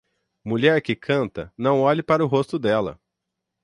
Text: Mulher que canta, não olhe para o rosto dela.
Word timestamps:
Mulher 0.43 0.81
que 0.81 0.95
canta, 0.95 1.53
não 1.55 1.81
olhe 1.81 2.01
para 2.01 2.25
o 2.25 2.27
rosto 2.27 2.57
dela. 2.57 2.99